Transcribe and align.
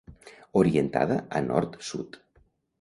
Orientada 0.61 1.19
a 1.41 1.45
nord-sud. 1.51 2.21